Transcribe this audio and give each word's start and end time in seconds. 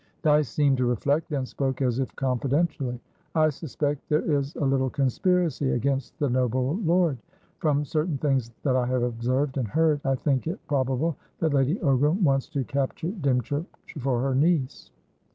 Dyce 0.23 0.49
seemed 0.49 0.77
to 0.77 0.87
reflect; 0.87 1.29
then 1.29 1.45
spoke 1.45 1.79
as 1.79 1.99
if 1.99 2.15
confidentially. 2.15 2.99
"I 3.35 3.49
suspect 3.49 4.09
there 4.09 4.23
is 4.31 4.55
a 4.55 4.65
little 4.65 4.89
conspiracy 4.89 5.69
against 5.73 6.17
the 6.17 6.27
noble 6.27 6.77
lord. 6.83 7.19
From 7.59 7.85
certain 7.85 8.17
things 8.17 8.51
that 8.63 8.75
I 8.75 8.87
have 8.87 9.03
observed 9.03 9.57
and 9.59 9.67
heard, 9.67 10.01
I 10.03 10.15
think 10.15 10.47
it 10.47 10.57
probable 10.67 11.17
that 11.37 11.53
Lady 11.53 11.75
Ogram 11.81 12.23
wants 12.23 12.49
to 12.49 12.63
capture 12.63 13.11
Dymchurch 13.11 13.67
for 13.99 14.19
her 14.23 14.33
niece." 14.33 14.89